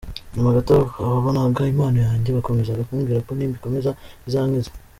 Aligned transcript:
Nyuma 0.33 0.55
gato 0.57 0.75
ababonaga 1.03 1.61
impano 1.73 1.97
yanjye 2.07 2.29
bakomezaga 2.37 2.85
kumbwira 2.87 3.23
ko 3.27 3.31
nimbikomeza, 3.33 3.89
bizankiza. 4.25 4.71